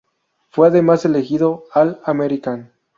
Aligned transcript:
Fue 0.49 0.67
además 0.69 1.05
elegido 1.05 1.65
All-American. 1.75 2.71